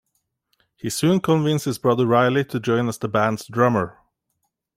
He 0.77 0.89
soon 0.89 1.19
convinced 1.19 1.65
his 1.65 1.77
brother 1.77 2.07
Riley 2.07 2.43
to 2.45 2.59
join 2.59 2.87
as 2.89 2.97
the 2.97 3.07
band's 3.07 3.45
drummer. 3.45 3.99